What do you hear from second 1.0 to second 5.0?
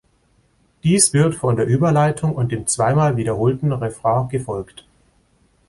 wird von der Überleitung und dem zweimal wiederholten Refrain gefolgt.